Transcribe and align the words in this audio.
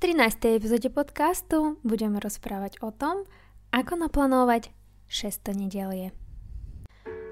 13. 0.00 0.56
epizóde 0.56 0.88
podcastu 0.88 1.76
budeme 1.84 2.24
rozprávať 2.24 2.80
o 2.80 2.88
tom, 2.88 3.28
ako 3.68 4.00
naplánovať 4.00 4.72
600 5.12 5.52
nedelie. 5.52 6.16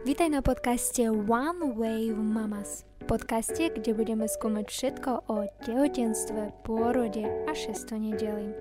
Vítaj 0.05 0.29
na 0.29 0.45
podcaste 0.45 1.09
One 1.09 1.65
Wave 1.73 2.21
Mamas. 2.21 2.85
Podcaste, 3.09 3.73
kde 3.73 3.97
budeme 3.97 4.29
skúmať 4.29 4.69
všetko 4.69 5.33
o 5.33 5.49
tehotenstve, 5.65 6.61
pôrode 6.69 7.25
a 7.49 7.57
600 7.57 8.05
nedeli. 8.05 8.53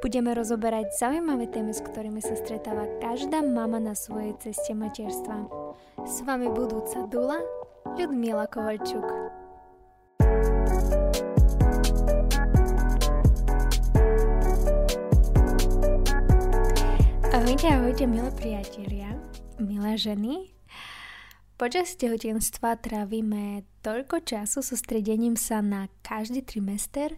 Budeme 0.00 0.32
rozoberať 0.32 0.96
zaujímavé 0.96 1.44
témy, 1.52 1.76
s 1.76 1.84
ktorými 1.84 2.24
sa 2.24 2.32
stretáva 2.40 2.88
každá 3.04 3.44
mama 3.44 3.76
na 3.76 3.92
svojej 3.92 4.32
ceste 4.40 4.72
materstva. 4.72 5.44
S 6.08 6.24
vami 6.24 6.48
budúca 6.48 7.04
Dula, 7.04 7.44
Ľudmila 8.00 8.48
Kovalčuk. 8.48 9.31
Ahojte, 17.62 17.78
ahojte, 17.78 18.06
milé 18.10 18.30
priatelia, 18.34 19.08
milé 19.62 19.94
ženy. 19.94 20.50
Počas 21.54 21.94
tehotenstva 21.94 22.74
trávime 22.82 23.62
toľko 23.86 24.26
času 24.26 24.66
sústredením 24.66 25.38
sa 25.38 25.62
na 25.62 25.86
každý 26.02 26.42
trimester, 26.42 27.14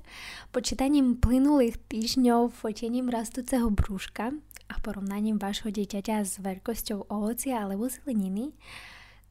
počítaním 0.52 1.16
plynulých 1.16 1.80
týždňov, 1.88 2.52
fotením 2.60 3.08
rastúceho 3.08 3.72
brúška 3.72 4.36
a 4.68 4.74
porovnaním 4.84 5.40
vášho 5.40 5.72
dieťaťa 5.72 6.16
s 6.20 6.36
veľkosťou 6.44 7.08
ovocia 7.08 7.64
alebo 7.64 7.88
zeleniny, 7.88 8.52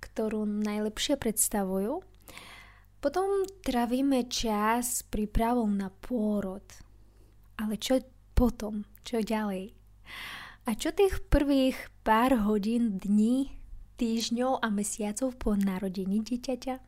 ktorú 0.02 0.50
najlepšie 0.50 1.22
predstavujú. 1.22 2.02
Potom 3.06 3.46
trávime 3.62 4.26
čas 4.34 5.06
prípravou 5.06 5.70
na 5.70 5.94
pôrod. 5.94 6.66
Ale 7.62 7.78
čo 7.78 8.02
potom? 8.34 8.90
Čo 9.06 9.22
ďalej? 9.22 9.78
A 10.64 10.80
čo 10.80 10.96
tých 10.96 11.20
prvých 11.28 11.76
pár 12.08 12.48
hodín, 12.48 12.96
dní, 12.96 13.52
týždňov 14.00 14.64
a 14.64 14.72
mesiacov 14.72 15.36
po 15.36 15.60
narodení 15.60 16.24
dieťaťa? 16.24 16.80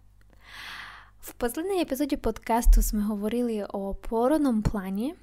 V 1.20 1.30
poslednej 1.36 1.84
epizóde 1.84 2.16
podcastu 2.16 2.80
sme 2.80 3.04
hovorili 3.04 3.68
o 3.68 3.92
pôrodnom 3.92 4.64
pláne. 4.64 5.20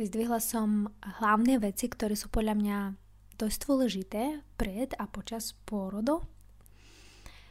Vyzdvihla 0.00 0.40
som 0.40 0.88
hlavné 1.20 1.60
veci, 1.60 1.92
ktoré 1.92 2.16
sú 2.16 2.32
podľa 2.32 2.56
mňa 2.56 2.78
dosť 3.36 3.58
dôležité 3.68 4.40
pred 4.56 4.96
a 4.96 5.04
počas 5.04 5.52
pôrodov. 5.68 6.24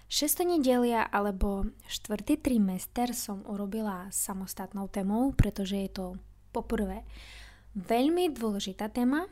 6. 0.09 0.49
nedelia 0.49 1.05
alebo 1.13 1.69
4. 1.85 2.25
trimester 2.41 3.13
som 3.13 3.45
urobila 3.45 4.09
samostatnou 4.09 4.89
témou, 4.89 5.29
pretože 5.37 5.77
je 5.77 5.89
to 5.93 6.05
poprvé 6.49 7.05
veľmi 7.77 8.33
dôležitá 8.33 8.89
téma, 8.89 9.29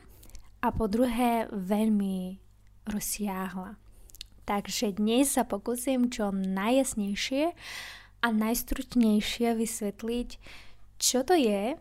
a 0.62 0.70
po 0.70 0.86
druhé 0.86 1.50
veľmi 1.50 2.38
rozsiahla. 2.86 3.74
Takže 4.46 4.94
dnes 4.94 5.34
sa 5.34 5.42
pokúsim 5.42 6.06
čo 6.06 6.30
najjasnejšie 6.30 7.44
a 8.22 8.28
najstručnejšie 8.30 9.58
vysvetliť, 9.58 10.28
čo 11.02 11.26
to 11.26 11.34
je, 11.34 11.74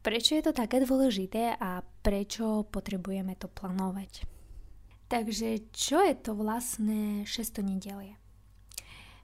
prečo 0.00 0.40
je 0.40 0.42
to 0.44 0.52
také 0.56 0.80
dôležité 0.80 1.52
a 1.60 1.84
prečo 2.00 2.64
potrebujeme 2.68 3.36
to 3.36 3.48
plánovať. 3.48 4.24
Takže 5.12 5.68
čo 5.76 6.00
je 6.00 6.16
to 6.16 6.32
vlastné 6.32 7.28
6. 7.28 7.60
nedelie? 7.60 8.16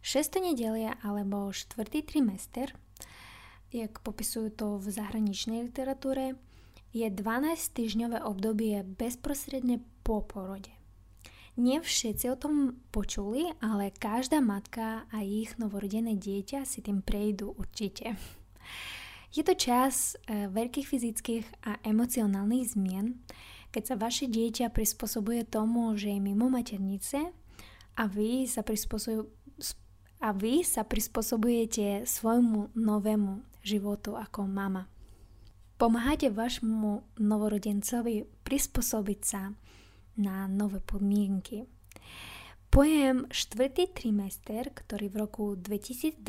6. 0.05 0.45
nedelia 0.45 0.97
alebo 1.01 1.53
4. 1.53 1.89
trimester, 2.05 2.73
jak 3.73 4.01
popisujú 4.05 4.53
to 4.53 4.77
v 4.77 4.92
zahraničnej 4.92 5.73
literatúre, 5.73 6.37
je 6.91 7.06
12-týždňové 7.06 8.22
obdobie 8.22 8.83
bezprostredne 8.83 9.83
po 10.02 10.22
porode. 10.27 10.70
Nie 11.60 11.83
všetci 11.83 12.27
o 12.30 12.41
tom 12.41 12.55
počuli, 12.94 13.51
ale 13.61 13.92
každá 13.92 14.39
matka 14.40 15.05
a 15.11 15.20
ich 15.20 15.58
novorodené 15.61 16.17
dieťa 16.17 16.64
si 16.64 16.80
tým 16.80 17.02
prejdú 17.02 17.52
určite. 17.58 18.17
Je 19.30 19.46
to 19.46 19.55
čas 19.55 20.18
e, 20.27 20.50
veľkých 20.50 20.86
fyzických 20.90 21.46
a 21.62 21.79
emocionálnych 21.86 22.74
zmien, 22.74 23.23
keď 23.70 23.83
sa 23.86 23.95
vaše 23.95 24.27
dieťa 24.27 24.74
prispôsobuje 24.74 25.46
tomu, 25.46 25.95
že 25.95 26.11
je 26.11 26.18
mimo 26.18 26.50
maternice 26.50 27.30
a 27.95 28.02
vy 28.11 28.50
sa, 28.50 28.67
a 30.18 30.29
vy 30.34 30.55
sa 30.67 30.83
prispôsobujete 30.83 32.02
svojmu 32.02 32.74
novému 32.74 33.46
životu 33.62 34.18
ako 34.18 34.50
mama. 34.50 34.90
Pomáhate 35.80 36.29
vašmu 36.29 37.17
novorodencovi 37.24 38.29
prispôsobiť 38.45 39.20
sa 39.24 39.48
na 40.20 40.45
nové 40.45 40.77
podmienky. 40.85 41.64
Pojem 42.68 43.24
štvrtý 43.33 43.89
trimester, 43.96 44.77
ktorý 44.77 45.08
v 45.08 45.17
roku 45.17 45.45
2002 45.57 46.20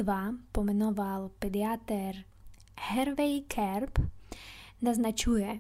pomenoval 0.56 1.36
pediatér 1.36 2.24
Hervey 2.80 3.44
Kerb, 3.44 4.00
naznačuje, 4.80 5.60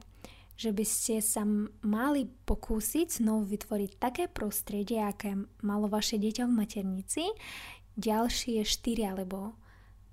že 0.55 0.71
by 0.71 0.85
ste 0.87 1.19
sa 1.19 1.43
mali 1.83 2.31
pokúsiť 2.47 3.19
znovu 3.19 3.51
vytvoriť 3.59 3.91
také 3.99 4.31
prostredie, 4.31 5.03
aké 5.03 5.35
malo 5.67 5.91
vaše 5.91 6.15
dieťa 6.15 6.47
v 6.47 6.57
maternici 6.63 7.27
ďalšie 7.99 8.63
4 8.63 9.03
alebo 9.03 9.59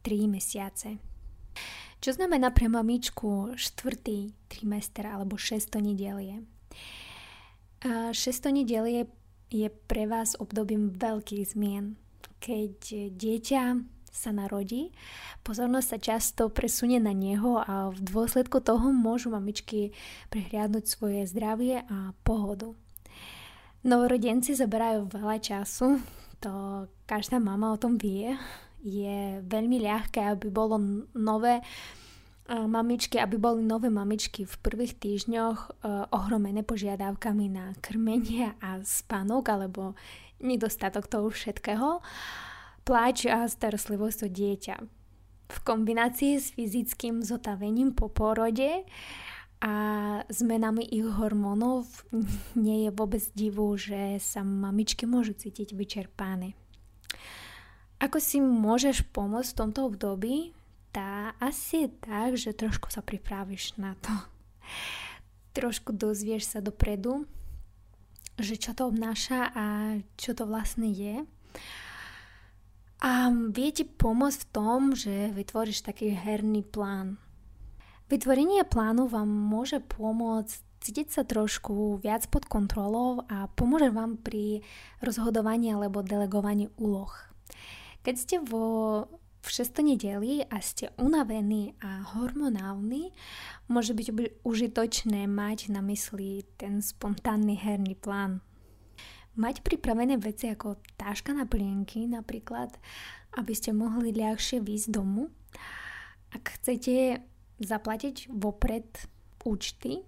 3 0.02 0.26
mesiace. 0.26 0.98
Čo 2.08 2.24
znamená 2.24 2.56
pre 2.56 2.72
mamičku 2.72 3.52
štvrtý 3.52 4.32
trimester 4.48 5.04
alebo 5.12 5.36
šesto 5.36 5.76
nedelie? 5.76 6.40
Šesto 8.16 8.48
nedelie 8.48 9.12
je 9.52 9.68
pre 9.68 10.08
vás 10.08 10.32
obdobím 10.40 10.88
veľkých 10.96 11.52
zmien. 11.52 12.00
Keď 12.40 13.12
dieťa 13.12 13.62
sa 14.08 14.30
narodí, 14.32 14.88
pozornosť 15.44 15.84
sa 15.84 15.98
často 16.00 16.48
presunie 16.48 16.96
na 16.96 17.12
neho 17.12 17.60
a 17.60 17.92
v 17.92 18.00
dôsledku 18.00 18.64
toho 18.64 18.88
môžu 18.88 19.28
mamičky 19.28 19.92
prehliadnúť 20.32 20.88
svoje 20.88 21.28
zdravie 21.28 21.84
a 21.92 22.16
pohodu. 22.24 22.72
Novorodenci 23.84 24.56
zaberajú 24.56 25.12
veľa 25.12 25.44
času, 25.44 26.00
to 26.40 26.88
každá 27.04 27.36
mama 27.36 27.68
o 27.68 27.76
tom 27.76 28.00
vie 28.00 28.32
je 28.78 29.42
veľmi 29.42 29.82
ľahké, 29.82 30.22
aby 30.22 30.54
bolo 30.54 30.78
nové 31.18 31.58
mamičky, 32.48 33.20
aby 33.20 33.36
boli 33.36 33.60
nové 33.60 33.92
mamičky 33.92 34.48
v 34.48 34.54
prvých 34.64 34.96
týždňoch 34.96 35.58
uh, 35.58 36.08
ohromené 36.16 36.64
požiadavkami 36.64 37.46
na 37.52 37.76
krmenie 37.84 38.56
a 38.64 38.80
spánok 38.80 39.44
alebo 39.52 39.92
nedostatok 40.40 41.10
toho 41.10 41.28
všetkého, 41.28 42.00
pláč 42.88 43.28
a 43.28 43.44
starostlivosť 43.44 44.18
o 44.24 44.28
dieťa. 44.32 44.76
V 45.48 45.58
kombinácii 45.64 46.40
s 46.40 46.52
fyzickým 46.56 47.24
zotavením 47.24 47.92
po 47.92 48.08
porode 48.08 48.84
a 49.58 49.74
zmenami 50.28 50.86
ich 50.88 51.04
hormónov 51.04 51.84
nie 52.56 52.88
je 52.88 52.90
vôbec 52.94 53.24
divu, 53.36 53.76
že 53.76 54.20
sa 54.22 54.40
mamičky 54.40 55.04
môžu 55.04 55.36
cítiť 55.36 55.76
vyčerpané. 55.76 56.56
Ako 57.98 58.22
si 58.22 58.38
môžeš 58.38 59.10
pomôcť 59.10 59.50
v 59.52 59.58
tomto 59.58 59.80
období? 59.90 60.54
Tá 60.92 61.36
asi 61.38 61.84
je 61.84 61.88
tak, 62.00 62.30
že 62.40 62.56
trošku 62.56 62.88
sa 62.88 63.04
pripravíš 63.04 63.76
na 63.76 63.94
to. 64.00 64.12
Trošku 65.56 65.92
dozvieš 65.92 66.56
sa 66.56 66.60
dopredu, 66.64 67.28
že 68.38 68.54
čo 68.56 68.72
to 68.72 68.88
obnáša 68.88 69.50
a 69.52 69.66
čo 70.16 70.32
to 70.32 70.46
vlastne 70.46 70.88
je. 70.88 71.26
A 72.98 73.30
vie 73.30 73.70
ti 73.70 73.86
pomôcť 73.86 74.38
v 74.42 74.50
tom, 74.50 74.80
že 74.94 75.30
vytvoríš 75.30 75.86
taký 75.86 76.14
herný 76.14 76.66
plán. 76.66 77.18
Vytvorenie 78.10 78.64
plánu 78.64 79.06
vám 79.06 79.28
môže 79.28 79.78
pomôcť 79.84 80.64
cítiť 80.80 81.08
sa 81.10 81.22
trošku 81.26 82.00
viac 82.02 82.26
pod 82.30 82.46
kontrolou 82.46 83.26
a 83.28 83.50
pomôže 83.52 83.90
vám 83.90 84.18
pri 84.18 84.62
rozhodovaní 85.02 85.74
alebo 85.74 86.06
delegovaní 86.06 86.70
úloh. 86.78 87.10
Keď 88.06 88.14
ste 88.16 88.36
vo 88.40 89.04
v 89.38 89.48
6. 89.48 89.86
nedeli 89.86 90.42
a 90.44 90.58
ste 90.58 90.90
unavení 90.98 91.78
a 91.78 92.02
hormonálni, 92.16 93.14
môže 93.70 93.94
byť 93.94 94.08
užitočné 94.42 95.30
mať 95.30 95.70
na 95.70 95.80
mysli 95.86 96.42
ten 96.58 96.82
spontánny 96.82 97.54
herný 97.54 97.94
plán. 97.94 98.42
Mať 99.38 99.62
pripravené 99.62 100.18
veci 100.18 100.50
ako 100.50 100.82
táška 100.98 101.30
na 101.30 101.46
plienky 101.46 102.10
napríklad, 102.10 102.74
aby 103.38 103.52
ste 103.54 103.70
mohli 103.70 104.10
ľahšie 104.10 104.58
výjsť 104.58 104.88
domu. 104.90 105.30
Ak 106.34 106.58
chcete 106.58 107.22
zaplatiť 107.62 108.34
vopred 108.34 108.86
účty, 109.46 110.02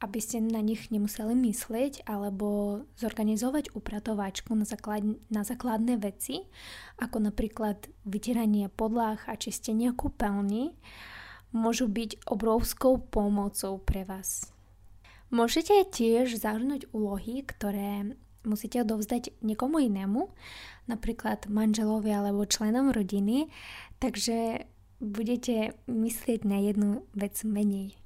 aby 0.00 0.18
ste 0.18 0.40
na 0.40 0.64
nich 0.64 0.88
nemuseli 0.88 1.36
myslieť 1.36 2.08
alebo 2.08 2.80
zorganizovať 2.96 3.76
upratovačku 3.76 4.56
na, 4.56 4.64
základ, 4.64 5.04
na 5.28 5.44
základné 5.44 6.00
veci, 6.00 6.48
ako 6.96 7.28
napríklad 7.28 7.84
vytieranie 8.08 8.72
podlah 8.72 9.20
a 9.28 9.36
čistenie 9.36 9.92
kúpeľní, 9.92 10.72
môžu 11.52 11.86
byť 11.92 12.24
obrovskou 12.24 12.96
pomocou 12.96 13.76
pre 13.76 14.08
vás. 14.08 14.48
Môžete 15.28 15.86
tiež 15.92 16.40
zahrnúť 16.40 16.90
úlohy, 16.90 17.44
ktoré 17.46 18.16
musíte 18.42 18.80
odovzdať 18.80 19.36
niekomu 19.44 19.84
inému, 19.84 20.32
napríklad 20.88 21.44
manželovi 21.46 22.08
alebo 22.08 22.48
členom 22.48 22.88
rodiny, 22.88 23.52
takže 24.00 24.64
budete 24.98 25.76
myslieť 25.86 26.40
na 26.48 26.58
jednu 26.64 27.04
vec 27.12 27.36
menej. 27.44 27.99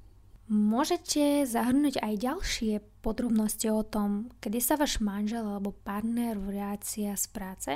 Môžete 0.45 1.49
zahrnúť 1.49 2.05
aj 2.05 2.15
ďalšie 2.21 2.73
podrobnosti 3.01 3.65
o 3.73 3.81
tom, 3.81 4.29
kedy 4.45 4.61
sa 4.61 4.77
váš 4.77 5.01
manžel 5.01 5.41
alebo 5.41 5.73
partner 5.73 6.37
vrácia 6.37 7.17
z 7.17 7.27
práce, 7.33 7.73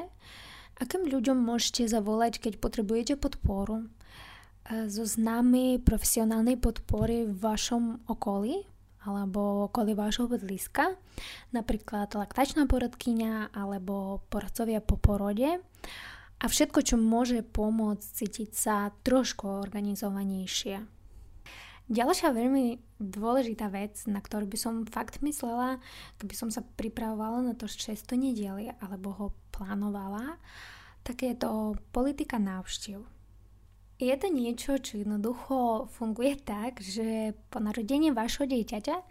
akým 0.76 1.08
ľuďom 1.08 1.40
môžete 1.40 1.88
zavolať, 1.88 2.44
keď 2.44 2.60
potrebujete 2.60 3.16
podporu, 3.16 3.88
zo 4.68 5.04
známy 5.08 5.80
profesionálnej 5.80 6.60
podpory 6.60 7.24
v 7.24 7.32
vašom 7.40 8.04
okolí, 8.04 8.68
alebo 9.08 9.72
okolí 9.72 9.96
vášho 9.96 10.28
bydliska, 10.28 10.92
napríklad 11.56 12.12
laktačná 12.12 12.68
porodkyňa 12.68 13.56
alebo 13.56 14.20
poradcovia 14.28 14.84
po 14.84 15.00
porode 15.00 15.56
a 16.36 16.44
všetko, 16.44 16.84
čo 16.84 17.00
môže 17.00 17.40
pomôcť 17.40 18.04
cítiť 18.04 18.50
sa 18.52 18.92
trošku 19.00 19.48
organizovanejšie. 19.48 20.97
Ďalšia 21.88 22.36
veľmi 22.36 22.84
dôležitá 23.00 23.72
vec, 23.72 24.04
na 24.04 24.20
ktorú 24.20 24.44
by 24.44 24.58
som 24.60 24.84
fakt 24.84 25.24
myslela, 25.24 25.80
keby 26.20 26.34
som 26.36 26.52
sa 26.52 26.60
pripravovala 26.60 27.40
na 27.40 27.54
to 27.56 27.64
6. 27.64 27.96
nedielie 28.12 28.76
alebo 28.84 29.16
ho 29.16 29.26
plánovala, 29.56 30.36
tak 31.00 31.24
je 31.24 31.32
to 31.32 31.80
politika 31.88 32.36
návštev. 32.36 33.00
Je 33.98 34.14
to 34.20 34.28
niečo, 34.28 34.76
čo 34.78 35.00
jednoducho 35.00 35.88
funguje 35.96 36.36
tak, 36.38 36.84
že 36.84 37.32
po 37.48 37.58
narodení 37.58 38.12
vašho 38.12 38.44
dieťaťa 38.46 38.96
e, 39.00 39.04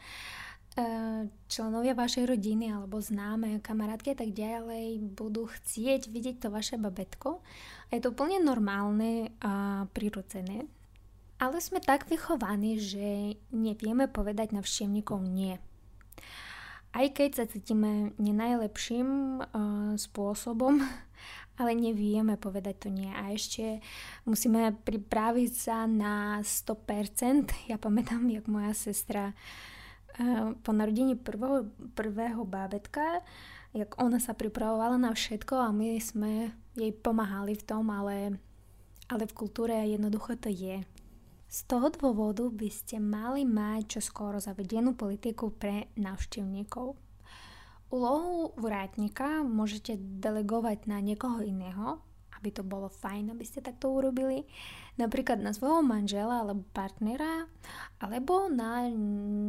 členovia 1.50 1.98
vašej 1.98 2.24
rodiny 2.30 2.72
alebo 2.72 3.02
známe, 3.02 3.60
kamarátky 3.60 4.14
a 4.14 4.20
tak 4.22 4.32
ďalej 4.32 5.02
budú 5.18 5.50
chcieť 5.50 6.08
vidieť 6.14 6.46
to 6.46 6.54
vaše 6.54 6.78
babetko. 6.78 7.42
A 7.90 7.92
je 7.98 8.06
to 8.06 8.14
úplne 8.14 8.40
normálne 8.40 9.34
a 9.42 9.84
prirodzené. 9.92 10.77
Ale 11.38 11.62
sme 11.62 11.78
tak 11.78 12.10
vychovaní, 12.10 12.82
že 12.82 13.38
nevieme 13.54 14.10
povedať 14.10 14.58
navštevníkov 14.58 15.22
nie. 15.22 15.62
Aj 16.98 17.06
keď 17.14 17.30
sa 17.38 17.46
cítime 17.46 18.18
nenajlepším 18.18 19.10
uh, 19.38 19.46
spôsobom, 20.02 20.82
ale 21.62 21.78
nevieme 21.78 22.42
povedať 22.42 22.76
to 22.86 22.90
nie. 22.90 23.14
A 23.14 23.38
ešte 23.38 23.86
musíme 24.26 24.74
pripraviť 24.82 25.52
sa 25.54 25.86
na 25.86 26.42
100%. 26.42 27.54
Ja 27.70 27.78
pamätám, 27.78 28.26
jak 28.34 28.50
moja 28.50 28.74
sestra 28.74 29.38
uh, 30.18 30.58
po 30.66 30.74
narodení 30.74 31.14
prvého, 31.14 31.70
prvého 31.94 32.42
bábetka, 32.50 33.22
jak 33.78 33.94
ona 34.02 34.18
sa 34.18 34.34
pripravovala 34.34 34.98
na 34.98 35.14
všetko 35.14 35.54
a 35.54 35.70
my 35.70 36.02
sme 36.02 36.50
jej 36.74 36.90
pomáhali 36.98 37.54
v 37.54 37.62
tom, 37.62 37.94
ale, 37.94 38.42
ale 39.06 39.24
v 39.30 39.38
kultúre 39.38 39.78
jednoducho 39.86 40.34
to 40.34 40.50
je. 40.50 40.82
Z 41.48 41.64
toho 41.72 41.88
dôvodu 41.88 42.44
by 42.52 42.68
ste 42.68 43.00
mali 43.00 43.48
mať 43.48 44.00
čoskoro 44.00 44.36
zavedenú 44.44 45.00
politiku 45.00 45.56
pre 45.56 45.88
návštevníkov. 45.96 47.00
Úlohu 47.88 48.52
vrátnika 48.60 49.48
môžete 49.48 49.96
delegovať 49.96 50.92
na 50.92 51.00
niekoho 51.00 51.40
iného, 51.40 52.04
aby 52.36 52.52
to 52.52 52.68
bolo 52.68 52.92
fajn, 52.92 53.32
aby 53.32 53.48
ste 53.48 53.64
takto 53.64 53.96
urobili, 53.96 54.44
napríklad 55.00 55.40
na 55.40 55.56
svojho 55.56 55.80
manžela 55.82 56.44
alebo 56.44 56.68
partnera, 56.76 57.48
alebo 58.04 58.52
na 58.52 58.86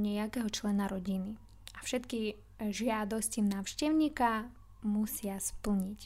nejakého 0.06 0.46
člena 0.54 0.86
rodiny. 0.86 1.34
A 1.74 1.82
všetky 1.82 2.38
žiadosti 2.62 3.42
návštevníka 3.42 4.48
musia 4.86 5.42
splniť. 5.42 6.00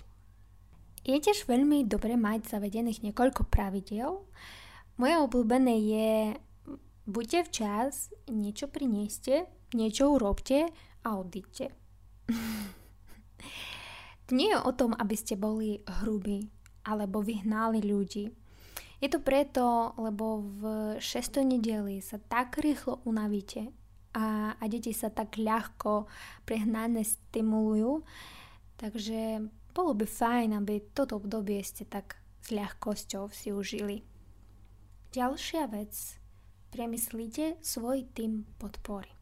Je 1.02 1.18
tiež 1.18 1.50
veľmi 1.50 1.84
dobre 1.84 2.14
mať 2.14 2.48
zavedených 2.48 3.02
niekoľko 3.02 3.50
pravidel. 3.50 4.22
Moje 5.02 5.18
obľúbené 5.18 5.74
je 5.82 6.10
buďte 7.10 7.50
včas, 7.50 8.14
niečo 8.30 8.70
prinieste, 8.70 9.50
niečo 9.74 10.14
urobte 10.14 10.70
a 11.02 11.18
odíďte. 11.18 11.74
Nie 14.38 14.54
je 14.54 14.62
o 14.62 14.70
tom, 14.70 14.94
aby 14.94 15.18
ste 15.18 15.34
boli 15.34 15.82
hrubí 15.82 16.46
alebo 16.86 17.18
vyhnali 17.18 17.82
ľudí. 17.82 18.30
Je 19.02 19.08
to 19.10 19.18
preto, 19.18 19.90
lebo 19.98 20.38
v 20.38 20.62
6. 21.02 21.50
nedeli 21.50 21.98
sa 21.98 22.22
tak 22.22 22.62
rýchlo 22.62 23.02
unavíte 23.02 23.74
a, 24.14 24.54
a 24.54 24.64
deti 24.70 24.94
sa 24.94 25.10
tak 25.10 25.34
ľahko 25.34 26.06
prehnané 26.46 27.02
stimulujú, 27.02 28.06
takže 28.78 29.50
bolo 29.74 29.98
by 29.98 30.06
fajn, 30.06 30.62
aby 30.62 30.94
toto 30.94 31.18
obdobie 31.18 31.58
ste 31.66 31.90
tak 31.90 32.22
s 32.38 32.54
ľahkosťou 32.54 33.26
si 33.34 33.50
užili. 33.50 34.11
Ďalšia 35.12 35.68
vec. 35.68 35.92
Premyslite 36.72 37.60
svoj 37.60 38.08
tým 38.16 38.48
podpory. 38.56 39.12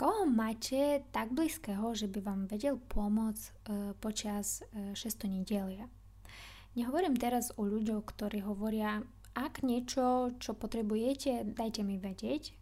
Koho 0.00 0.24
máte 0.24 1.04
tak 1.12 1.28
blízkeho, 1.36 1.92
že 1.92 2.08
by 2.08 2.24
vám 2.24 2.48
vedel 2.48 2.80
pomôcť 2.80 3.44
e, 3.44 3.52
počas 4.00 4.64
e, 4.72 4.96
6. 4.96 5.28
nedelia? 5.28 5.92
Nehovorím 6.72 7.20
teraz 7.20 7.52
o 7.60 7.68
ľuďoch, 7.68 8.00
ktorí 8.16 8.40
hovoria, 8.40 9.04
ak 9.36 9.60
niečo, 9.60 10.32
čo 10.40 10.56
potrebujete, 10.56 11.44
dajte 11.52 11.84
mi 11.84 12.00
vedieť. 12.00 12.56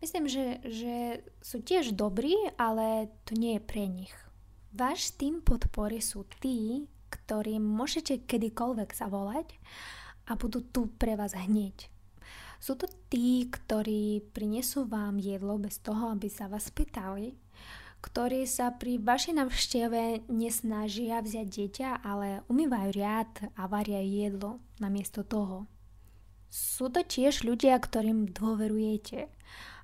Myslím, 0.00 0.24
že, 0.24 0.64
že 0.64 1.20
sú 1.44 1.60
tiež 1.60 1.92
dobrí, 1.92 2.32
ale 2.56 3.12
to 3.28 3.36
nie 3.36 3.60
je 3.60 3.68
pre 3.68 3.84
nich. 3.84 4.16
Váš 4.72 5.12
tým 5.20 5.44
podpory 5.44 6.00
sú 6.00 6.24
tí, 6.40 6.88
ktorým 7.12 7.60
môžete 7.60 8.24
kedykoľvek 8.24 8.88
zavolať 8.96 9.52
a 10.28 10.36
budú 10.36 10.60
tu 10.60 10.92
pre 11.00 11.16
vás 11.16 11.32
hneď. 11.32 11.88
Sú 12.60 12.74
to 12.76 12.90
tí, 13.08 13.48
ktorí 13.48 14.28
prinesú 14.34 14.84
vám 14.84 15.16
jedlo 15.22 15.56
bez 15.56 15.80
toho, 15.80 16.12
aby 16.12 16.28
sa 16.28 16.50
vás 16.50 16.68
pýtali, 16.74 17.32
ktorí 17.98 18.46
sa 18.46 18.74
pri 18.74 19.02
vašej 19.02 19.34
navšteve 19.34 20.02
nesnažia 20.30 21.18
vziať 21.18 21.46
dieťa, 21.48 21.88
ale 22.02 22.46
umývajú 22.46 22.88
riad 22.94 23.32
a 23.58 23.66
varia 23.66 24.02
jedlo 24.02 24.62
namiesto 24.78 25.22
toho. 25.26 25.66
Sú 26.48 26.88
to 26.88 27.02
tiež 27.02 27.44
ľudia, 27.44 27.78
ktorým 27.78 28.30
dôverujete 28.30 29.28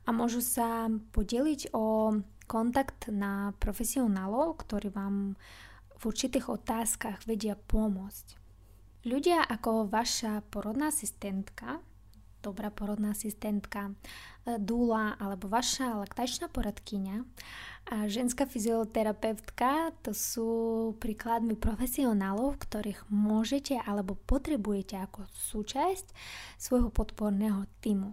a 0.05 0.08
môžu 0.11 0.41
sa 0.41 0.89
podeliť 1.13 1.74
o 1.77 2.17
kontakt 2.44 3.08
na 3.08 3.53
profesionálov, 3.58 4.60
ktorí 4.63 4.93
vám 4.93 5.36
v 5.94 6.03
určitých 6.05 6.51
otázkach 6.51 7.24
vedia 7.24 7.56
pomôcť. 7.56 8.44
Ľudia 9.05 9.44
ako 9.44 9.89
vaša 9.93 10.41
porodná 10.49 10.89
asistentka 10.89 11.84
dobrá 12.44 12.69
porodná 12.69 13.17
asistentka, 13.17 13.89
e, 13.89 14.61
dúla 14.61 15.17
alebo 15.17 15.49
vaša 15.49 15.96
laktačná 16.05 16.53
poradkyňa 16.53 17.25
a 17.89 18.05
ženská 18.05 18.44
fyzioterapeutka 18.44 19.96
to 20.05 20.13
sú 20.13 20.51
príkladmi 21.01 21.56
profesionálov, 21.56 22.61
ktorých 22.61 23.08
môžete 23.08 23.81
alebo 23.81 24.20
potrebujete 24.29 25.01
ako 25.01 25.25
súčasť 25.32 26.13
svojho 26.61 26.93
podporného 26.93 27.65
týmu. 27.81 28.13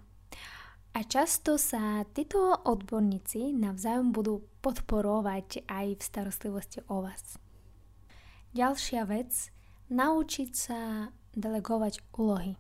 A 0.92 1.08
často 1.08 1.56
sa 1.56 2.04
títo 2.12 2.52
odborníci 2.68 3.56
navzájom 3.56 4.12
budú 4.12 4.44
podporovať 4.60 5.64
aj 5.72 5.88
v 5.96 6.02
starostlivosti 6.04 6.84
o 6.92 7.00
vás. 7.00 7.40
Ďalšia 8.52 9.08
vec, 9.08 9.56
naučiť 9.92 10.50
sa 10.56 11.12
delegovať 11.36 12.00
úlohy. 12.16 12.56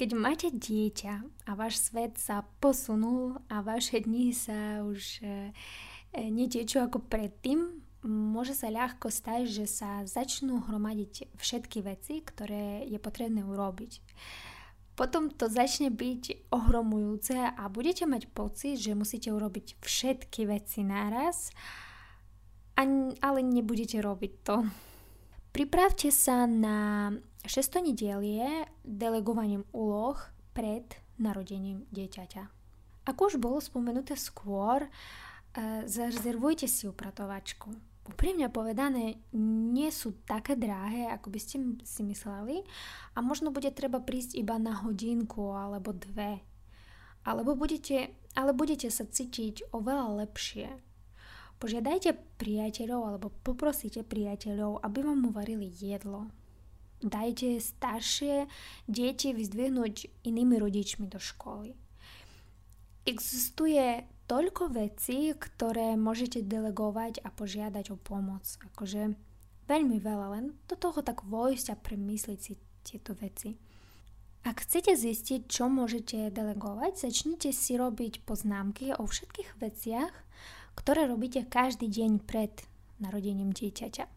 Keď 0.00 0.10
máte 0.16 0.48
dieťa 0.48 1.44
a 1.44 1.50
váš 1.52 1.84
svet 1.84 2.16
sa 2.16 2.48
posunul 2.64 3.36
a 3.52 3.60
vaše 3.60 4.00
dni 4.00 4.32
sa 4.32 4.80
už 4.80 5.20
e, 5.20 5.52
e, 6.16 6.32
netiečú 6.32 6.80
ako 6.80 7.04
predtým, 7.04 7.84
môže 8.08 8.56
sa 8.56 8.72
ľahko 8.72 9.12
stať, 9.12 9.44
že 9.44 9.66
sa 9.68 10.00
začnú 10.08 10.64
hromadiť 10.64 11.36
všetky 11.36 11.84
veci, 11.84 12.24
ktoré 12.24 12.88
je 12.88 12.96
potrebné 12.96 13.44
urobiť. 13.44 14.00
Potom 14.96 15.28
to 15.28 15.52
začne 15.52 15.92
byť 15.92 16.52
ohromujúce 16.52 17.36
a 17.36 17.62
budete 17.68 18.08
mať 18.08 18.28
pocit, 18.32 18.80
že 18.80 18.96
musíte 18.96 19.32
urobiť 19.32 19.80
všetky 19.80 20.48
veci 20.48 20.80
naraz, 20.80 21.52
ale 23.20 23.38
nebudete 23.44 24.00
robiť 24.00 24.32
to. 24.44 24.64
Pripravte 25.50 26.14
sa 26.14 26.46
na 26.46 27.10
Šesto 27.42 27.82
nedielie 27.82 28.70
delegovaním 28.86 29.66
úloh 29.74 30.14
pred 30.54 30.86
narodením 31.18 31.88
dieťaťa. 31.90 32.42
Ako 33.10 33.32
už 33.32 33.42
bolo 33.42 33.58
spomenuté 33.58 34.14
skôr, 34.14 34.86
e, 34.86 34.90
zarezervujte 35.88 36.70
si 36.70 36.86
upratovačku. 36.86 37.72
úprimne 38.10 38.50
povedané 38.50 39.22
nie 39.34 39.86
sú 39.94 40.18
také 40.26 40.58
drahé, 40.58 41.14
ako 41.14 41.30
by 41.30 41.38
ste 41.38 41.56
si 41.86 42.02
mysleli 42.02 42.66
a 43.14 43.22
možno 43.22 43.54
bude 43.54 43.70
treba 43.70 44.02
prísť 44.02 44.34
iba 44.34 44.58
na 44.58 44.82
hodinku 44.82 45.54
alebo 45.54 45.94
dve. 45.94 46.42
Alebo 47.22 47.54
budete, 47.54 48.16
ale 48.34 48.50
budete 48.50 48.90
sa 48.90 49.06
cítiť 49.06 49.70
oveľa 49.70 50.26
lepšie. 50.26 50.89
Požiadajte 51.60 52.16
priateľov 52.40 53.00
alebo 53.04 53.28
poprosíte 53.44 54.00
priateľov, 54.00 54.80
aby 54.80 55.04
vám 55.04 55.28
uvarili 55.28 55.68
jedlo. 55.68 56.32
Dajte 57.04 57.60
staršie 57.60 58.48
deti 58.88 59.36
vyzdvihnúť 59.36 60.24
inými 60.24 60.56
rodičmi 60.56 61.04
do 61.04 61.20
školy. 61.20 61.76
Existuje 63.04 64.08
toľko 64.24 64.72
vecí, 64.72 65.36
ktoré 65.36 66.00
môžete 66.00 66.40
delegovať 66.44 67.20
a 67.24 67.28
požiadať 67.28 67.92
o 67.92 67.96
pomoc. 68.00 68.44
Akože 68.72 69.12
veľmi 69.68 70.00
veľa, 70.00 70.26
len 70.40 70.56
do 70.64 70.76
toho 70.80 71.04
tak 71.04 71.28
vojsť 71.28 71.66
a 71.72 71.76
premysliť 71.76 72.38
si 72.40 72.56
tieto 72.84 73.12
veci. 73.20 73.56
Ak 74.40 74.64
chcete 74.64 74.96
zistiť, 74.96 75.52
čo 75.52 75.68
môžete 75.68 76.32
delegovať, 76.32 76.96
začnite 76.96 77.52
si 77.52 77.76
robiť 77.76 78.24
poznámky 78.24 78.96
o 78.96 79.04
všetkých 79.04 79.60
veciach, 79.60 80.14
ktoré 80.80 81.04
robíte 81.04 81.44
každý 81.44 81.92
deň 81.92 82.24
pred 82.24 82.48
narodením 83.04 83.52
dieťaťa. 83.52 84.08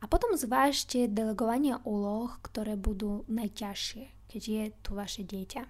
A 0.00 0.04
potom 0.08 0.32
zvážte 0.32 1.04
delegovanie 1.04 1.76
úloh, 1.84 2.32
ktoré 2.40 2.80
budú 2.80 3.28
najťažšie, 3.28 4.32
keď 4.32 4.42
je 4.42 4.62
tu 4.80 4.90
vaše 4.96 5.28
dieťa. 5.28 5.68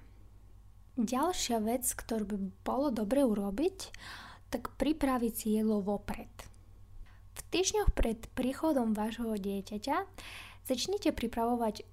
Ďalšia 0.98 1.58
vec, 1.66 1.90
ktorú 1.90 2.24
by 2.30 2.36
bolo 2.62 2.94
dobre 2.94 3.26
urobiť, 3.26 3.78
tak 4.54 4.70
pripraviť 4.78 5.32
si 5.34 5.46
jedlo 5.58 5.82
vopred. 5.82 6.30
V 7.34 7.40
týždňoch 7.50 7.90
pred 7.94 8.18
príchodom 8.34 8.94
vášho 8.94 9.34
dieťaťa 9.34 9.96
začnite 10.66 11.14
pripravovať 11.14 11.74
e, 11.80 11.84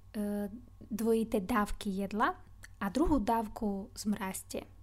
dvojité 0.90 1.42
dávky 1.42 2.02
jedla 2.02 2.34
a 2.82 2.86
druhú 2.92 3.22
dávku 3.22 3.88
zmrazte. 3.94 4.75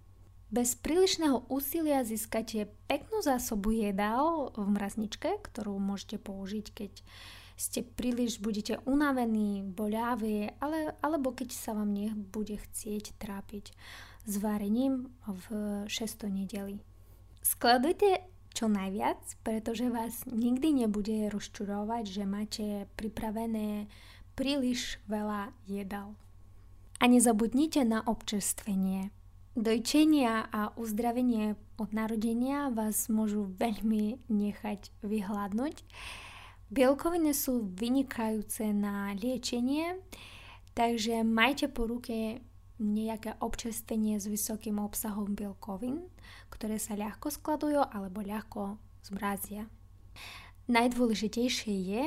Bez 0.54 0.78
prílišného 0.78 1.50
úsilia 1.50 2.06
získate 2.06 2.70
peknú 2.86 3.18
zásobu 3.26 3.74
jedál 3.74 4.54
v 4.54 4.70
mrazničke, 4.70 5.42
ktorú 5.42 5.82
môžete 5.82 6.22
použiť, 6.22 6.66
keď 6.70 6.92
ste 7.58 7.82
príliš 7.82 8.38
budete 8.38 8.78
unavení, 8.86 9.66
boľaví, 9.66 10.54
ale, 10.62 10.94
alebo 11.02 11.34
keď 11.34 11.50
sa 11.50 11.74
vám 11.74 11.90
nebude 11.90 12.54
chcieť 12.54 13.18
trápiť 13.18 13.74
s 14.30 14.34
varením 14.38 15.10
v 15.26 15.44
6. 15.90 16.30
nedeli. 16.30 16.78
Skladujte 17.42 18.22
čo 18.54 18.70
najviac, 18.70 19.18
pretože 19.42 19.90
vás 19.90 20.22
nikdy 20.30 20.86
nebude 20.86 21.34
rozčurovať, 21.34 22.04
že 22.06 22.30
máte 22.30 22.86
pripravené 22.94 23.90
príliš 24.38 25.02
veľa 25.10 25.50
jedal. 25.66 26.14
A 27.02 27.10
nezabudnite 27.10 27.82
na 27.82 28.06
občerstvenie. 28.06 29.10
Dojčenia 29.54 30.50
a 30.50 30.74
uzdravenie 30.74 31.54
od 31.78 31.94
narodenia 31.94 32.74
vás 32.74 33.06
môžu 33.06 33.46
veľmi 33.54 34.26
nechať 34.26 34.90
vyhľadnúť. 35.06 35.78
Bielkoviny 36.74 37.30
sú 37.30 37.62
vynikajúce 37.62 38.74
na 38.74 39.14
liečenie, 39.14 40.02
takže 40.74 41.22
majte 41.22 41.70
po 41.70 41.86
ruke 41.86 42.42
nejaké 42.82 43.38
občerstvenie 43.38 44.18
s 44.18 44.26
vysokým 44.26 44.82
obsahom 44.82 45.38
bielkovín, 45.38 46.02
ktoré 46.50 46.82
sa 46.82 46.98
ľahko 46.98 47.30
skladujú 47.30 47.78
alebo 47.78 48.26
ľahko 48.26 48.82
zmrazia. 49.06 49.70
Najdôležitejšie 50.66 51.74
je, 51.94 52.04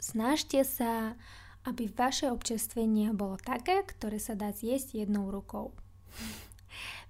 snažte 0.00 0.64
sa, 0.64 1.20
aby 1.68 1.84
vaše 1.92 2.32
občerstvenie 2.32 3.12
bolo 3.12 3.36
také, 3.36 3.84
ktoré 3.84 4.16
sa 4.16 4.32
dá 4.32 4.56
zjesť 4.56 5.04
jednou 5.04 5.28
rukou. 5.28 5.76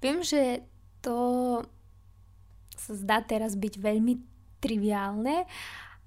Viem, 0.02 0.22
že 0.22 0.64
to 1.02 1.16
sa 2.78 2.92
zdá 2.98 3.22
teraz 3.22 3.54
byť 3.54 3.74
veľmi 3.78 4.14
triviálne, 4.62 5.46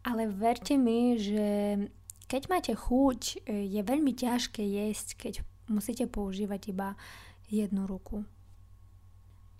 ale 0.03 0.23
verte 0.31 0.75
mi, 0.79 1.15
že 1.19 1.77
keď 2.25 2.41
máte 2.49 2.73
chuť, 2.73 3.47
je 3.47 3.81
veľmi 3.83 4.11
ťažké 4.15 4.63
jesť, 4.63 5.07
keď 5.17 5.33
musíte 5.69 6.05
používať 6.09 6.71
iba 6.73 6.97
jednu 7.49 7.85
ruku. 7.85 8.25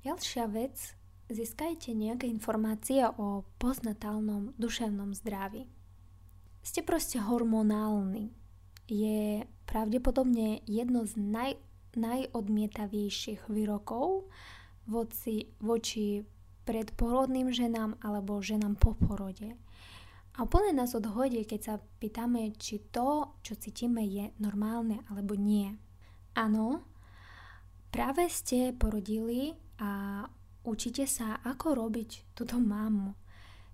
Ďalšia 0.05 0.45
vec, 0.49 0.97
získajte 1.29 1.93
nejaké 1.93 2.29
informácie 2.29 3.05
o 3.05 3.41
postnatálnom 3.57 4.53
duševnom 4.57 5.17
zdraví. 5.17 5.65
Ste 6.61 6.81
proste 6.85 7.21
hormonálni. 7.21 8.33
Je 8.85 9.45
pravdepodobne 9.65 10.61
jedno 10.69 11.05
z 11.09 11.17
naj, 11.17 11.57
najodmietavejších 11.95 13.47
výrokov 13.49 14.27
voci, 14.85 15.49
voči 15.59 16.21
predporodným 16.65 17.53
ženám 17.53 18.01
alebo 18.01 18.41
ženám 18.41 18.77
po 18.77 18.97
porode. 18.97 19.57
A 20.35 20.43
úplne 20.43 20.75
nás 20.75 20.91
odhodí, 20.91 21.47
keď 21.47 21.61
sa 21.63 21.75
pýtame, 21.79 22.51
či 22.59 22.83
to, 22.91 23.39
čo 23.39 23.55
cítime, 23.55 24.03
je 24.03 24.35
normálne 24.43 24.99
alebo 25.07 25.31
nie. 25.39 25.71
Áno, 26.35 26.83
práve 27.87 28.27
ste 28.27 28.75
porodili 28.75 29.55
a 29.79 30.23
učíte 30.67 31.07
sa, 31.07 31.39
ako 31.39 31.87
robiť 31.87 32.35
túto 32.35 32.59
mamu. 32.59 33.15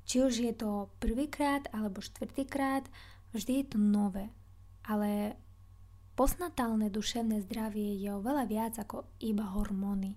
Či 0.05 0.15
už 0.21 0.33
je 0.37 0.53
to 0.53 0.93
prvýkrát 1.01 1.65
alebo 1.73 1.97
štvrtýkrát, 2.03 2.85
vždy 3.33 3.51
je 3.57 3.65
to 3.65 3.77
nové. 3.81 4.29
Ale 4.85 5.33
postnatálne 6.15 6.91
duševné 6.91 7.41
zdravie 7.47 7.97
je 7.97 8.09
oveľa 8.11 8.45
viac 8.45 8.73
ako 8.77 9.07
iba 9.23 9.47
hormóny. 9.51 10.15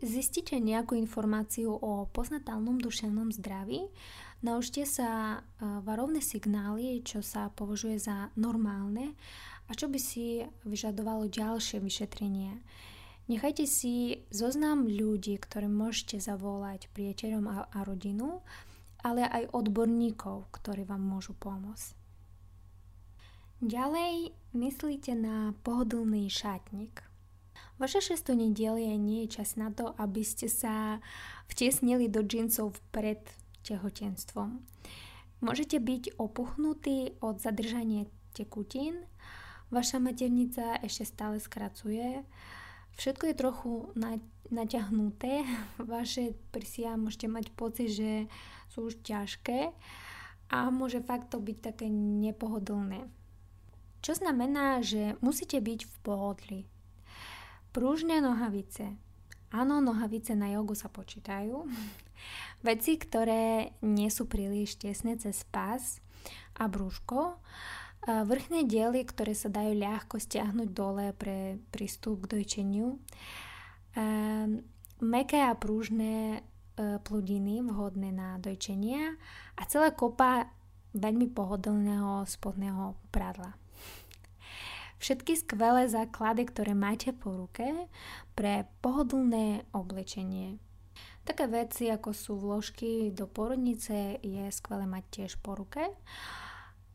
Zistite 0.00 0.56
nejakú 0.56 0.96
informáciu 0.96 1.76
o 1.76 2.08
postnatálnom 2.08 2.80
duševnom 2.80 3.28
zdraví, 3.28 3.92
naučte 4.40 4.88
sa 4.88 5.44
varovné 5.60 6.24
signály, 6.24 7.04
čo 7.04 7.20
sa 7.20 7.52
považuje 7.52 8.00
za 8.00 8.32
normálne 8.40 9.12
a 9.68 9.76
čo 9.76 9.92
by 9.92 10.00
si 10.00 10.48
vyžadovalo 10.64 11.28
ďalšie 11.28 11.76
vyšetrenie. 11.76 12.64
Nechajte 13.28 13.68
si 13.68 14.24
zoznam 14.32 14.88
ľudí, 14.88 15.36
ktoré 15.36 15.68
môžete 15.68 16.24
zavolať 16.24 16.88
priateľom 16.96 17.44
a 17.68 17.78
rodinu, 17.84 18.40
ale 19.04 19.28
aj 19.28 19.52
odborníkov, 19.52 20.48
ktorí 20.56 20.88
vám 20.88 21.04
môžu 21.04 21.36
pomôcť. 21.36 21.99
Ďalej 23.60 24.32
myslíte 24.56 25.12
na 25.16 25.52
pohodlný 25.64 26.32
šatník. 26.32 27.04
Vaše 27.76 28.00
šesto 28.00 28.36
nedielie 28.36 28.96
nie 28.96 29.24
je 29.24 29.40
čas 29.40 29.56
na 29.56 29.72
to, 29.72 29.92
aby 29.96 30.20
ste 30.20 30.48
sa 30.48 31.00
vtiesnili 31.48 32.08
do 32.08 32.20
džinsov 32.24 32.76
pred 32.92 33.20
tehotenstvom. 33.64 34.64
Môžete 35.40 35.80
byť 35.80 36.20
opuchnutí 36.20 37.20
od 37.24 37.40
zadržania 37.40 38.04
tekutín, 38.36 39.08
Vaša 39.70 40.02
maternica 40.02 40.82
ešte 40.82 41.06
stále 41.06 41.38
skracuje. 41.38 42.26
Všetko 42.98 43.24
je 43.30 43.38
trochu 43.38 43.72
naťahnuté. 44.50 45.46
Vaše 45.78 46.34
prsia 46.50 46.98
môžete 46.98 47.30
mať 47.30 47.46
pocit, 47.54 47.94
že 47.94 48.26
sú 48.66 48.90
už 48.90 48.98
ťažké 49.06 49.70
a 50.50 50.58
môže 50.74 50.98
fakt 51.06 51.30
to 51.30 51.38
byť 51.38 51.58
také 51.62 51.86
nepohodlné. 51.86 53.06
Čo 54.00 54.16
znamená, 54.16 54.80
že 54.80 55.16
musíte 55.20 55.60
byť 55.60 55.80
v 55.84 55.94
pohodli. 56.00 56.60
Prúžne 57.70 58.18
nohavice. 58.24 58.96
Áno, 59.52 59.78
nohavice 59.78 60.34
na 60.34 60.50
jogu 60.50 60.74
sa 60.74 60.88
počítajú. 60.88 61.68
Veci, 62.66 62.96
ktoré 62.96 63.76
nie 63.80 64.08
sú 64.12 64.28
príliš 64.28 64.76
tesné 64.80 65.16
cez 65.16 65.44
pás 65.48 66.04
a 66.56 66.68
brúško 66.68 67.40
Vrchné 68.08 68.64
diely, 68.64 69.04
ktoré 69.04 69.36
sa 69.36 69.52
dajú 69.52 69.76
ľahko 69.76 70.16
stiahnuť 70.16 70.68
dole 70.72 71.12
pre 71.12 71.60
prístup 71.68 72.24
k 72.24 72.40
dojčeniu. 72.40 72.96
Meké 75.04 75.38
a 75.44 75.52
prúžne 75.52 76.40
plodiny 76.80 77.60
vhodné 77.60 78.08
na 78.08 78.40
dojčenia 78.40 79.20
a 79.52 79.62
celá 79.68 79.92
kopa 79.92 80.48
veľmi 80.96 81.28
pohodlného 81.28 82.24
spodného 82.24 82.96
pradla. 83.12 83.59
Všetky 85.00 85.32
skvelé 85.40 85.88
základy, 85.88 86.44
ktoré 86.44 86.76
máte 86.76 87.16
po 87.16 87.32
ruke 87.32 87.88
pre 88.36 88.68
pohodlné 88.84 89.64
oblečenie. 89.72 90.60
Také 91.24 91.48
veci 91.48 91.88
ako 91.88 92.12
sú 92.12 92.36
vložky 92.36 93.08
do 93.08 93.24
porodnice 93.24 94.20
je 94.20 94.44
skvelé 94.52 94.84
mať 94.84 95.04
tiež 95.08 95.40
po 95.40 95.56
ruke. 95.56 95.88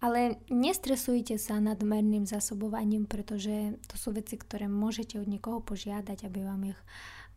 Ale 0.06 0.38
nestresujte 0.54 1.42
sa 1.42 1.58
nadmerným 1.58 2.30
zasobovaním, 2.30 3.10
pretože 3.10 3.74
to 3.90 3.98
sú 3.98 4.14
veci, 4.14 4.38
ktoré 4.38 4.70
môžete 4.70 5.18
od 5.18 5.26
niekoho 5.26 5.66
požiadať, 5.66 6.30
aby 6.30 6.40
vám 6.46 6.62
ich 6.70 6.80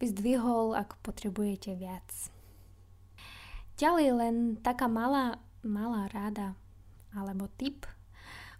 vyzdvihol, 0.04 0.76
ak 0.76 1.00
potrebujete 1.00 1.80
viac. 1.80 2.04
Ďalej 3.80 4.08
len 4.12 4.36
taká 4.60 4.84
malá 4.84 5.40
mala 5.62 6.06
rada 6.10 6.54
alebo 7.14 7.48
tip, 7.56 7.86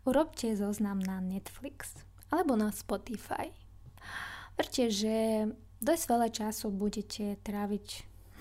urobte 0.09 0.57
zoznam 0.57 0.97
na 0.97 1.21
Netflix 1.21 2.01
alebo 2.33 2.57
na 2.57 2.73
Spotify. 2.73 3.53
Verte, 4.57 4.89
že 4.89 5.47
dosť 5.85 6.05
veľa 6.09 6.29
času 6.33 6.73
budete 6.73 7.37
tráviť 7.45 7.87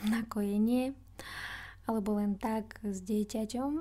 na 0.07 0.23
kojenie 0.23 0.95
alebo 1.87 2.15
len 2.17 2.39
tak 2.39 2.79
s 2.83 3.03
dieťaťom 3.03 3.71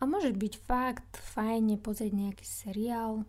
a 0.00 0.02
môže 0.08 0.32
byť 0.32 0.54
fakt 0.64 1.18
fajne 1.18 1.76
pozrieť 1.82 2.12
nejaký 2.14 2.46
seriál 2.46 3.28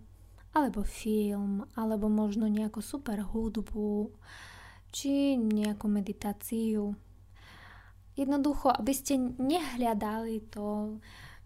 alebo 0.51 0.83
film, 0.83 1.63
alebo 1.79 2.11
možno 2.11 2.51
nejakú 2.51 2.83
super 2.83 3.23
hudbu, 3.23 4.11
či 4.91 5.39
nejakú 5.39 5.87
meditáciu. 5.87 6.91
Jednoducho, 8.19 8.75
aby 8.75 8.91
ste 8.91 9.15
nehľadali 9.39 10.43
to, 10.51 10.99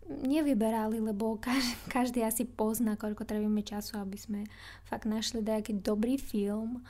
nevyberali, 0.09 1.01
lebo 1.01 1.37
každý, 1.41 1.75
každý 1.95 2.19
asi 2.21 2.45
pozná, 2.45 2.95
koľko 2.95 3.25
trávime 3.25 3.65
času, 3.65 3.97
aby 3.97 4.17
sme 4.17 4.39
fakt 4.85 5.09
našli 5.09 5.41
nejaký 5.41 5.81
dobrý 5.81 6.17
film 6.21 6.85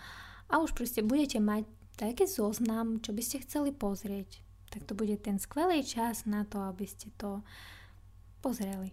a 0.52 0.62
už 0.62 0.76
proste 0.76 1.02
budete 1.02 1.40
mať 1.42 1.66
taký 1.96 2.28
zoznam, 2.28 3.00
čo 3.00 3.16
by 3.16 3.22
ste 3.24 3.44
chceli 3.44 3.72
pozrieť. 3.72 4.44
Tak 4.70 4.84
to 4.84 4.94
bude 4.94 5.16
ten 5.24 5.40
skvelý 5.40 5.80
čas 5.88 6.28
na 6.28 6.44
to, 6.44 6.60
aby 6.68 6.84
ste 6.84 7.08
to 7.16 7.40
pozreli. 8.44 8.92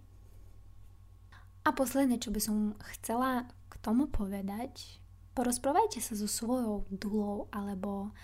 A 1.62 1.70
posledné, 1.74 2.18
čo 2.22 2.30
by 2.30 2.40
som 2.42 2.74
chcela 2.94 3.46
k 3.70 3.74
tomu 3.82 4.06
povedať, 4.06 5.02
porozprávajte 5.34 5.98
sa 6.02 6.14
so 6.14 6.26
svojou 6.26 6.86
dulou 6.90 7.50
alebo 7.50 8.14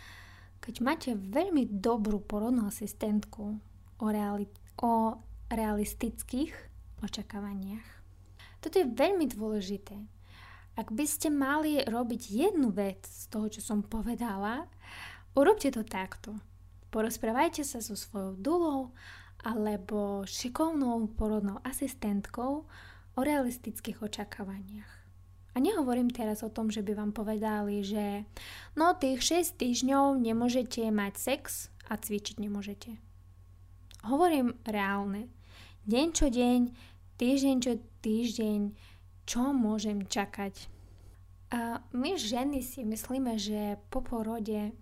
keď 0.59 0.75
máte 0.83 1.11
veľmi 1.15 1.71
dobrú 1.71 2.19
porodnú 2.19 2.67
asistentku 2.67 3.63
o, 4.03 4.07
reali- 4.11 4.51
o 4.83 5.23
realistických 5.49 6.53
očakávaniach. 7.01 7.87
Toto 8.59 8.83
je 8.83 8.87
veľmi 8.87 9.31
dôležité. 9.31 9.97
Ak 10.79 10.95
by 10.95 11.07
ste 11.07 11.35
mali 11.35 11.83
robiť 11.83 12.23
jednu 12.31 12.71
vec 12.71 13.03
z 13.03 13.27
toho, 13.31 13.51
čo 13.51 13.59
som 13.59 13.83
povedala, 13.83 14.71
urobte 15.35 15.75
to 15.75 15.83
takto. 15.83 16.39
Porozprávajte 16.95 17.67
sa 17.67 17.83
so 17.83 17.99
svojou 17.99 18.39
dulou 18.39 18.81
alebo 19.43 20.23
šikovnou 20.27 21.11
porodnou 21.15 21.59
asistentkou 21.63 22.67
o 23.15 23.21
realistických 23.21 24.03
očakávaniach. 24.03 24.91
A 25.55 25.57
nehovorím 25.59 26.11
teraz 26.11 26.47
o 26.47 26.55
tom, 26.55 26.71
že 26.71 26.87
by 26.87 26.95
vám 26.95 27.11
povedali, 27.11 27.83
že 27.83 28.23
no 28.79 28.95
tých 28.95 29.43
6 29.51 29.59
týždňov 29.59 30.23
nemôžete 30.23 30.87
mať 30.95 31.19
sex 31.19 31.75
a 31.91 31.99
cvičiť 31.99 32.39
nemôžete. 32.39 32.95
Hovorím 34.07 34.55
reálne. 34.63 35.27
Deň 35.89 36.07
čo 36.13 36.29
deň, 36.29 36.61
týždeň 37.17 37.57
čo 37.65 37.73
týždeň, 38.05 38.61
čo 39.25 39.57
môžem 39.57 40.05
čakať. 40.05 40.69
A 41.49 41.81
my 41.97 42.13
ženy 42.13 42.61
si 42.61 42.85
myslíme, 42.85 43.41
že 43.41 43.81
po 43.89 44.05
porode 44.05 44.77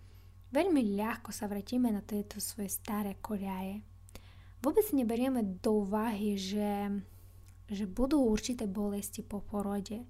veľmi 0.51 0.99
ľahko 0.99 1.31
sa 1.31 1.47
vrátime 1.47 1.95
na 1.95 2.03
tieto 2.03 2.43
svoje 2.43 2.75
staré 2.75 3.15
koľaje. 3.23 3.87
Vôbec 4.59 4.83
neberieme 4.91 5.47
do 5.63 5.87
úvahy, 5.87 6.35
že 6.35 6.91
že 7.71 7.87
budú 7.87 8.23
určité 8.23 8.67
bolesti 8.71 9.27
po 9.27 9.43
porode. 9.43 10.07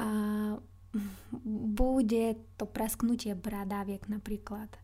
A 0.00 0.08
bude 1.44 2.36
to 2.56 2.64
prasknutie 2.64 3.36
bradáviek 3.36 4.08
napríklad. 4.08 4.68
E, 4.72 4.80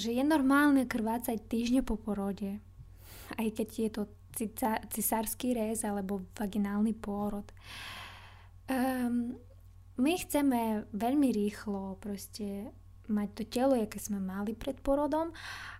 že 0.00 0.16
je 0.16 0.24
normálne 0.24 0.88
krvácať 0.88 1.36
týždne 1.44 1.84
po 1.84 2.00
porode, 2.00 2.64
aj 3.36 3.48
keď 3.52 3.68
je 3.68 3.90
to 3.90 4.02
cisársky 4.88 5.52
rez 5.52 5.82
alebo 5.82 6.24
vaginálny 6.38 6.94
pôrod. 6.94 7.48
Um, 8.68 9.34
my 9.98 10.12
chceme 10.14 10.86
veľmi 10.94 11.28
rýchlo 11.34 11.98
proste 11.98 12.70
mať 13.08 13.28
to 13.34 13.42
telo, 13.48 13.74
aké 13.74 13.98
sme 13.98 14.20
mali 14.20 14.52
pred 14.54 14.78
porodom 14.78 15.32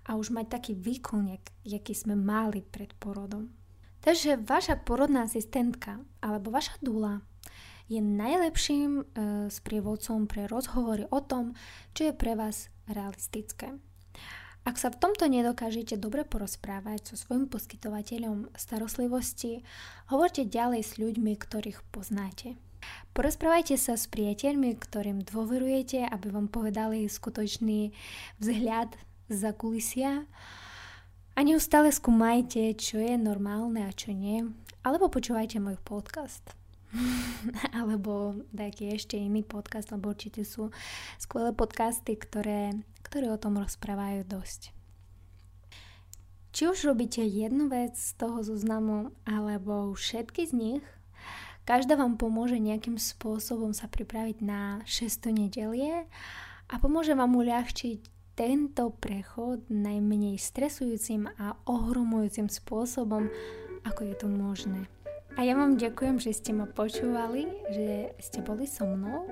a 0.09 0.17
už 0.17 0.33
mať 0.33 0.58
taký 0.58 0.73
výkon, 0.75 1.28
aký 1.63 1.95
sme 1.95 2.17
mali 2.17 2.65
pred 2.65 2.91
porodom. 2.97 3.52
Takže 4.00 4.41
vaša 4.41 4.80
porodná 4.82 5.28
asistentka 5.28 6.00
alebo 6.25 6.49
vaša 6.49 6.80
dula 6.80 7.21
je 7.89 8.00
najlepším 8.00 8.91
e, 9.00 9.04
sprievodcom 9.49 10.28
pre 10.28 10.45
rozhovory 10.45 11.08
o 11.08 11.21
tom, 11.25 11.56
čo 11.93 12.08
je 12.08 12.13
pre 12.17 12.37
vás 12.37 12.69
realistické. 12.89 13.76
Ak 14.66 14.76
sa 14.76 14.90
v 14.90 15.00
tomto 15.00 15.26
nedokážete 15.30 15.99
dobre 15.99 16.26
porozprávať 16.26 17.12
so 17.12 17.14
svojim 17.14 17.47
poskytovateľom 17.47 18.52
starostlivosti, 18.56 19.62
hovorte 20.12 20.47
ďalej 20.47 20.82
s 20.84 20.92
ľuďmi, 20.99 21.32
ktorých 21.38 21.82
poznáte. 21.90 22.58
Porozprávajte 23.12 23.75
sa 23.75 23.99
s 23.99 24.06
priateľmi, 24.06 24.78
ktorým 24.78 25.26
dôverujete, 25.26 26.06
aby 26.06 26.26
vám 26.30 26.47
povedali 26.47 27.10
skutočný 27.10 27.90
vzhľad 28.38 28.94
za 29.28 29.50
kulisia 29.52 30.25
a 31.34 31.38
neustále 31.42 31.90
skúmajte, 31.90 32.75
čo 32.78 32.99
je 32.99 33.14
normálne 33.18 33.86
a 33.86 33.92
čo 33.94 34.14
nie. 34.14 34.47
Alebo 34.86 35.10
počúvajte 35.10 35.58
môj 35.58 35.78
podcast. 35.82 36.42
alebo 37.79 38.39
nejaký 38.57 38.97
ešte 38.97 39.21
iný 39.21 39.45
podcast, 39.45 39.93
lebo 39.93 40.13
určite 40.13 40.43
sú 40.45 40.73
skvelé 41.21 41.53
podcasty, 41.53 42.17
ktoré, 42.17 42.77
ktoré 43.05 43.29
o 43.29 43.41
tom 43.41 43.61
rozprávajú 43.61 44.25
dosť. 44.25 44.73
Či 46.49 46.63
už 46.75 46.91
robíte 46.91 47.21
jednu 47.23 47.69
vec 47.69 47.95
z 47.95 48.17
toho 48.17 48.41
zoznamu, 48.41 49.13
alebo 49.29 49.93
všetky 49.93 50.49
z 50.49 50.53
nich, 50.57 50.85
každá 51.69 51.95
vám 51.95 52.17
pomôže 52.17 52.57
nejakým 52.57 52.97
spôsobom 52.97 53.77
sa 53.77 53.87
pripraviť 53.87 54.41
na 54.41 54.81
6. 54.89 55.29
nedelie 55.29 56.09
a 56.67 56.75
pomôže 56.81 57.13
vám 57.13 57.37
uľahčiť 57.37 58.01
tento 58.33 58.95
prechod 58.97 59.67
najmenej 59.69 60.39
stresujúcim 60.39 61.27
a 61.37 61.59
ohromujúcim 61.67 62.47
spôsobom, 62.47 63.29
ako 63.85 64.01
je 64.07 64.15
to 64.15 64.27
možné. 64.31 64.81
A 65.39 65.47
ja 65.47 65.55
vám 65.55 65.79
ďakujem, 65.79 66.19
že 66.19 66.35
ste 66.35 66.51
ma 66.51 66.67
počúvali, 66.67 67.47
že 67.71 68.11
ste 68.19 68.43
boli 68.43 68.67
so 68.67 68.83
mnou. 68.83 69.23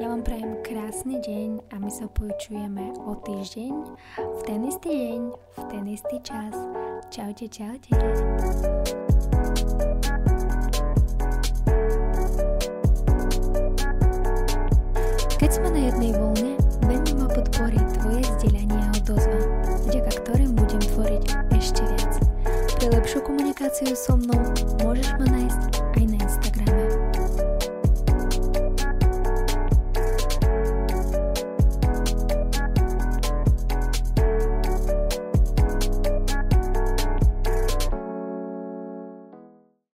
Ja 0.00 0.08
vám 0.08 0.24
prajem 0.24 0.56
krásny 0.64 1.20
deň 1.20 1.68
a 1.68 1.76
my 1.76 1.92
sa 1.92 2.08
počujeme 2.08 2.96
o 2.96 3.12
týždeň, 3.20 3.92
v 4.16 4.40
ten 4.48 4.64
istý 4.64 4.88
deň, 4.88 5.20
v 5.36 5.60
ten 5.68 5.84
istý 5.84 6.16
čas. 6.24 6.56
Čaute, 7.12 7.44
čaute. 7.44 7.92
Keď 7.92 10.21
Релаксацию 23.72 23.96
со 23.96 24.16
мной 24.16 24.54
можешь 24.82 25.12
мне 25.18 25.41